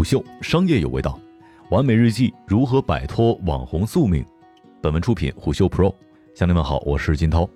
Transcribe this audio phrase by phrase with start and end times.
[0.00, 1.20] 虎嗅商业有味道，
[1.68, 4.24] 完美日记如何摆脱网红宿命？
[4.80, 5.94] 本文出品虎嗅 Pro。
[6.34, 7.46] 乡亲们好，我是金涛。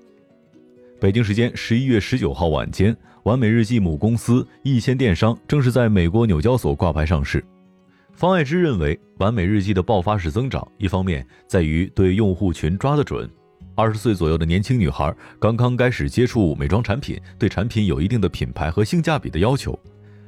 [1.01, 7.43] 北京时间十一月十九号晚间，完美日记母公司易先电商正式在美国纽交所挂牌上市。
[8.13, 13.27] 方爱之认为，完美日记的爆发式增长，一方面在于对用户群抓得准。
[13.75, 19.79] 二十岁左右的年轻女孩刚刚开始接触美妆产品，对产品有一定的品牌和性价比的要求。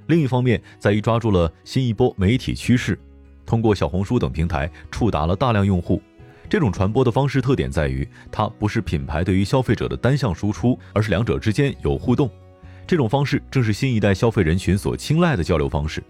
[0.06, 2.98] 另一方面，在于抓住了新一波媒体趋势，
[3.44, 6.00] 通过小红书等平台触达了大量用户。
[6.48, 12.30] 这种传播的方式特点在于，它不是品牌对于消费者的单向输出，而是两者之间有互动。
[12.86, 16.00] 这种方式正是新一代消费人群所青睐的交流方式。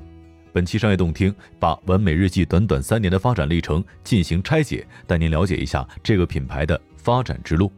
[0.53, 7.73] 本期商业动听把完美日记短短三年的发展历程进行拆解，带您了解一下这个品牌的发展之路。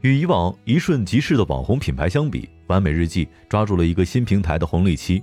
[0.00, 5.22] 与以往一瞬即逝的网红品牌相比，完美日记抓住了一个新平台的红利期。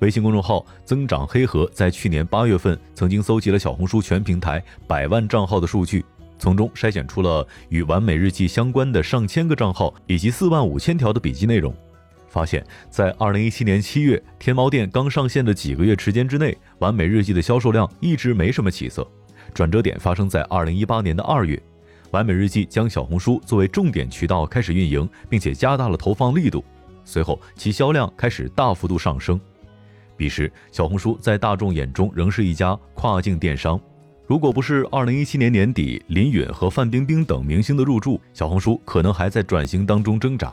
[0.00, 6.04] 微信公众号增长黑盒在去年八月份曾经搜集了小红书全平台百万账号的数据，
[6.38, 11.74] 从中筛选出了与完美日记相关的上千个账号以及四万五千条的笔记内容。
[12.28, 19.06] 发现，在二零一七年七月天猫店刚上线的几个月时间之内，完美日记的销售量一直没什么起色。
[19.54, 21.58] 转折点发生在二零一八年的二月，
[22.10, 26.64] 完美日记将小红书作为重点渠道开始运营，并且加大了投放力度。
[27.04, 29.40] 随后，其销量开始大幅度上升。
[30.16, 33.80] 彼时，小红书在大众眼中仍是一家跨境电商。
[34.26, 40.52] 如果不是二零一七年年底林允和范冰冰等明星的入驻，小红书可能还在转型当中挣扎。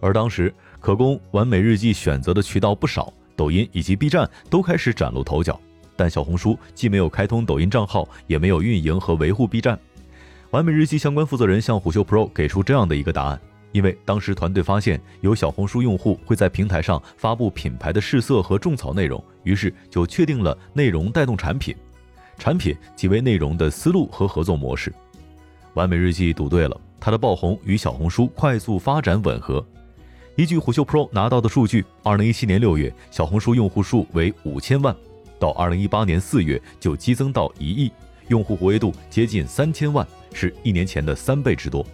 [0.00, 5.60] 而当时，可供完美日记选择的渠道不少，抖音以及 B 站都开始崭露头角，
[5.94, 9.78] 但小红书既没有开通抖音账号，也没有运营和维护 B 站。
[10.52, 13.40] 完美日记相关负责人向虎嗅 Pro 给出这样的一个答案：
[13.72, 21.74] 因为当时团队发现有小红书用户会在平台上发布品牌的试色和种草内容，于是就确定了内容带动产品，
[22.36, 24.92] 产品即为内容的思路和合作模式。
[25.72, 29.64] 完美日记赌对了，它的爆红与小红书快速发展吻合。
[30.36, 34.94] 依据虎嗅 Pro 拿到的数据，二零一七年六月，小红书用户数为五千万，
[35.38, 37.90] 到二零一八年四月就激增到一亿，
[38.32, 41.86] 用户活跃度接近三千万，是一年前的三倍之多。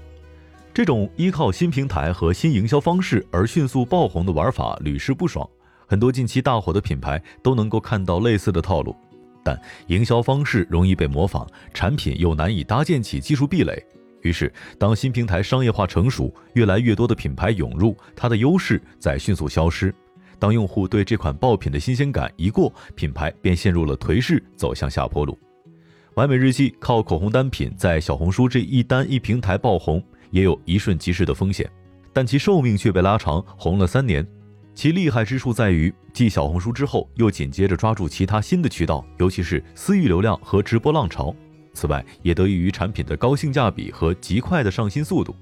[0.73, 5.45] 这种依靠新平台和新营销方式而迅速爆红的玩法屡试不爽，
[5.85, 8.95] 很多近期大火的品牌都能够看到类似的套路，
[9.43, 11.45] 但营销方式容易被模仿，
[11.75, 13.85] 产品又难以搭建起技术壁垒。
[14.23, 19.93] 于是，当新平台商业化成熟，越来越多的品牌涌入，它的优势在迅速消失。
[20.39, 25.37] 当用户对这款爆品的新鲜感一过，品牌便陷入了颓势，走向下坡路。
[26.19, 30.03] 完美日记靠口红单品在小红书这一单一平台爆红，
[30.33, 31.71] 也有一瞬即逝的风险，
[32.13, 34.27] 但其寿命却被拉长，红了三年。
[34.75, 41.33] 其厉害之处在于，继小红书之后，又紧接着抓住其他新的渠道，尤其是私域流量和直播浪潮。
[41.73, 45.33] 此外，也得益于产品的高性价比和极快的上新速度。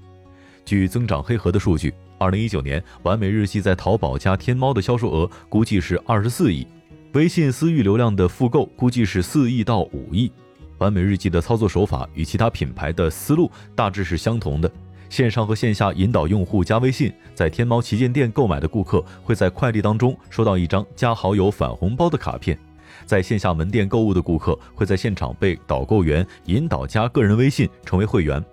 [0.63, 6.67] 据增长黑盒的数据，二零一九年完美日记在淘宝加天猫的销售额估计是二十四亿，
[7.13, 10.31] 微信私域流量的复购估计是四亿到五亿。
[10.79, 14.71] 完美日记的操作手法与其他品牌的思路大致是相同的，
[15.09, 22.57] 线上和线下引导用户加微信，在天猫旗舰店购买的顾客会在快递当中收到一张加好友返红包的卡片。
[23.05, 28.43] 在线下门店购物的顾客会在现场被导购员引导加个人微信成为会员。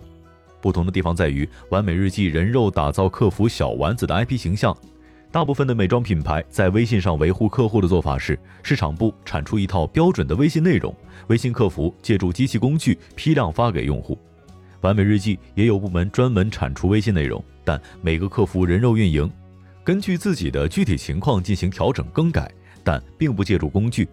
[0.61, 4.75] 不同的地方在于，完美日记人肉打造客服小丸子的 IP 形象。
[5.35, 10.95] 大部分的美妆品牌在微信上维护客户的做法是，市场部产出一套标准的微信内容，
[11.27, 14.17] 微信客服借助机器工具批量发给用户。
[14.79, 19.29] 完美日记也有部门专门产出微信内容，但每个客服人肉运营，
[19.83, 22.49] 根据自己的具体情况进行调整更改，
[22.81, 24.07] 但并不借助工具。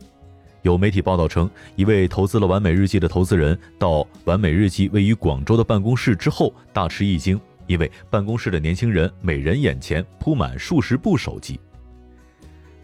[0.62, 7.40] 有媒体报道称，一位投资了完美日记的投资人到完美日记位于广州的办公室之后，大吃一惊，
[7.72, 11.58] 因为办公室的年轻人每人眼前铺满数十部手机。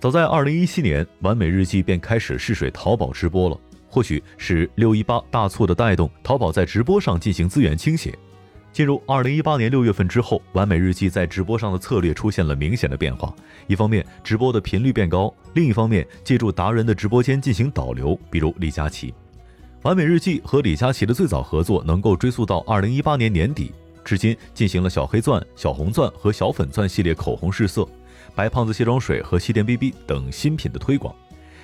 [0.00, 3.60] 早在2017年，完美日记便开始试水淘宝直播了。
[3.86, 8.16] 或许是六一八大促的带动，淘宝在直播上进行资源倾斜。
[8.72, 13.34] 进入二零一八年六月份之后，完美日记在直播上的策略出现了明显的变化。
[13.66, 19.12] 一方面，直播的频率变高；另一方面，借助达人的直播间进行导流，比如李佳琦。
[19.82, 23.70] 完美日记和李佳琦的最早合作能够追溯到二零一八年年底，
[24.04, 27.86] 至今进行了小黑钻、小红钻和小粉钻系列口红试色，
[28.34, 31.14] 白胖子卸妆水和气垫 BB 等新品的推广，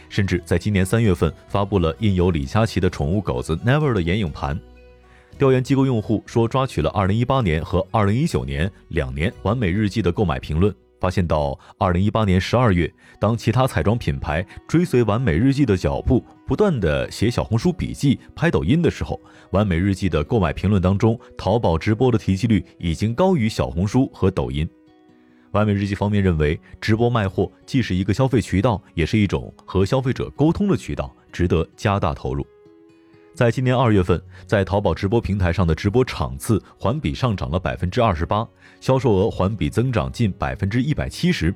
[0.08, 4.58] 甚至在今年三月份发布了印有李佳琦的宠物狗子 Never 的眼影盘。
[5.36, 19.18] 调研机构用户说，抓取了2018年和2019年两年完美日记的购买评论，发现到二零一八年十二月，当其他彩妆品牌追随完美日记的脚步，不断的写小红书笔记、拍抖音的时候，
[19.50, 24.68] 完美日记的购买评论当中，淘宝直播的提及率已经高于小红书和抖音。
[25.52, 32.46] 完美日记方面认为，直播卖货既是一个消费渠道，也是一种和消费者沟通的渠道，值得加大投入。
[33.34, 38.46] 在今年二月份，在淘宝直播平台上的直播场次环比上涨了百分之二十八，
[38.80, 41.54] 销售额环比增长近百分之一百七十。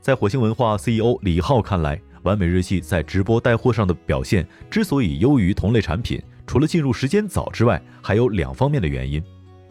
[0.00, 9.22] 在火星文化 CEO 李浩看来，完美日记在直播带货上的表现之所以优于同类产品，除了进入时间早之外，还有两方面的原因：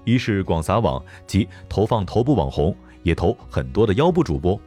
[0.05, 2.73] 一是广撒网，即投放头部网红，
[3.03, 4.57] 也投很多的腰部主播，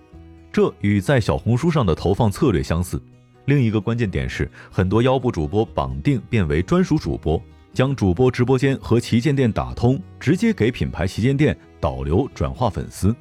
[0.52, 3.02] 这与在小红书上的投放策略相似。
[3.46, 7.43] 另一个关键点是，很多腰部主播绑定变为专属主播，
[7.73, 13.17] 将主播直播间和旗舰店打通，直接给品牌旗舰店导流转化粉丝。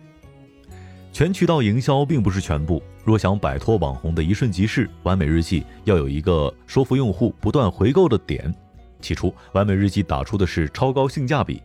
[1.14, 8.54] 全渠道营销并不是全部，若想摆脱网红的一瞬即逝，完美日记要有一个说服用户不断回购的点。
[9.00, 11.64] 起初，完美日记打出的是超高性价比，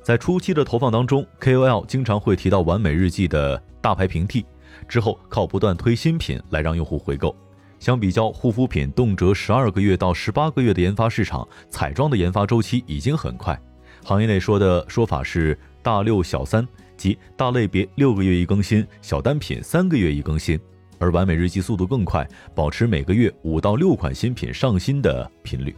[0.00, 4.46] 在初期的投放当中，KOL 经常会提到完美日记的大牌平替，
[4.86, 7.34] 之后靠不断推新品来让用户回购。
[7.80, 13.60] 相比较护肤品动辄十二个月到十八个月的研发市场，彩妆的研发周期已经很快。
[14.04, 16.64] 行业内说的说法是“大六小三”，
[16.96, 20.56] 即大类别六个月一更新，小单品三个月一更新。
[20.98, 25.74] 而完美日记速度更快，保持每个月五到六款新品上新的频率，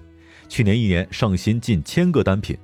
[0.48, 2.56] 去年一年上新近千个单品。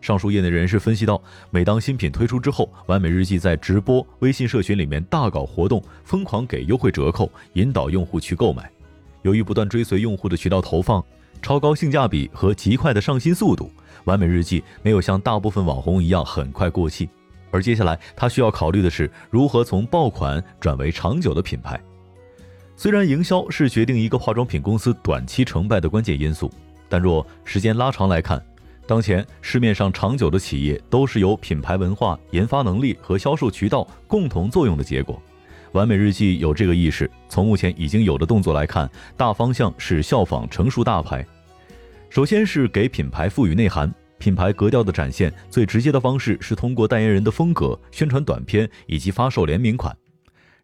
[0.00, 1.20] 上述业内人士分析到，
[1.50, 8.70] 每当新品推出之后，完美日记在直播、微信社群里面大搞活动，疯狂给优惠折扣，引导用户去购买。
[9.22, 11.04] 由于不断追随用户的渠道投放、
[11.42, 13.72] 超高性价比和极快的上新速度，
[14.04, 17.08] 完美日记没有像大部分网红一样很快过气。
[17.50, 21.80] 而接下来，他需要考虑的是如何从爆款转为长久的品牌。
[22.80, 26.48] 虽然营销是决定一个化妆品公司短期成败的关键因素，
[26.88, 28.40] 但若时间拉长来看，
[28.86, 35.20] 当前市面上长久的企业都是由品牌文化、研发能力和销售渠道共同作用的结果。
[35.72, 37.10] 完美日记有这个意识。
[37.28, 41.26] 从目前已经有的动作来看，大方向是效仿成熟大牌。
[42.08, 49.92] 首先是给品牌赋予内涵，品牌格调的展现最直接的方式是通过代言人的风格、宣传短片以及发售联名款。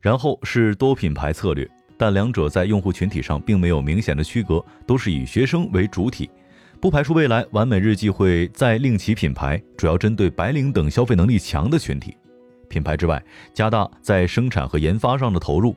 [0.01, 6.29] 然后是多品牌策略，但两者在用户群体上并没有明显的区隔，都是以学生为主体。
[6.81, 12.17] 不排除未来完美日记会再另起品牌，主要针对白领等消费能力强的群体。
[12.69, 15.75] 品牌之外，加大在生产和研发上的投入。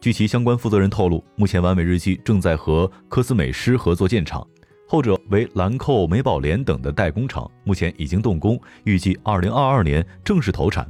[0.00, 4.46] 据其相关负责人透露，目前完美日记正在和科斯美诗合作建厂，
[4.86, 10.88] 后者为兰蔻、美宝莲等的代工厂，目前已经动工，预计二零二二年正式投产。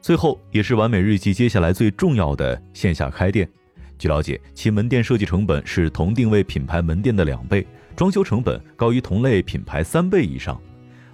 [0.00, 3.48] 最后，也是完美日记接下来最重要的线下开店。
[3.98, 10.60] 据了解，其门店设计成本是同定位品牌门店的两倍，装修成本高于同类品牌三倍以上。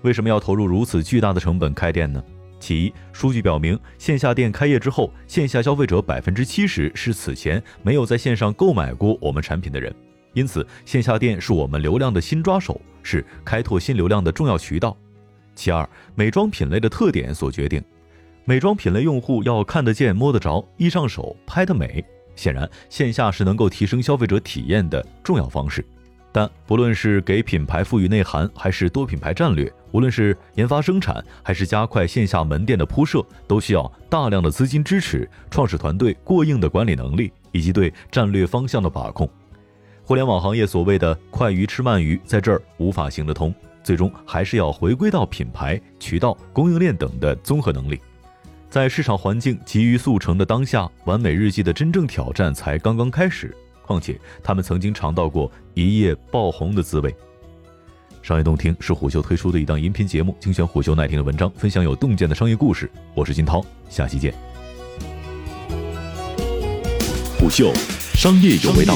[0.03, 2.23] 为什么要投入如此巨大的成本开店呢？
[2.59, 9.95] 其一，数据表明，线下店开业之后，线下消费者百分之七十是此前没有在线上购买过我们产品的人，
[10.33, 14.97] 因此线下店是我们流量的新抓手，是开拓新流量的重要渠道。
[15.55, 17.83] 其二，美妆品类的特点所决定，
[18.45, 22.05] 美妆品类用户要看得见、摸得着、易上手、拍得美，
[22.35, 25.85] 显然线下是能够提升消费者体验的重要方式。
[26.33, 39.29] 但不论是给品牌赋予内涵，还是多品牌战略，无论是研发生产，还是加快线下门店的铺设，都需要大量的资金支持、创始团队过硬的管理能力，以及对战略方向的把控。
[40.05, 48.01] 互联网行业所谓的“快鱼吃慢鱼”在这儿无法行得通，最终还是要回归到品牌、渠道、供应链等的综合能力。
[48.71, 53.53] 在市场环境急于速成的当下，完美日记的真正挑战才刚刚开始。
[53.83, 57.13] 况且，他们曾经尝到过一夜爆红的滋味。
[58.23, 62.89] 商业洞听是虎嗅推出的一档音频节目，精选虎嗅耐听的文章，分享有洞见的商业故事。
[63.13, 64.33] 我是金涛，下期见。
[67.41, 67.73] 虎嗅，
[68.15, 68.95] 商业有味道。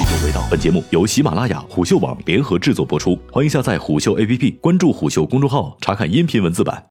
[0.49, 6.81] 本节目由喜马拉雅、虎嗅网联合制作播出，欢迎下载虎嗅 APP，关注虎嗅公众号，查看音频文字版。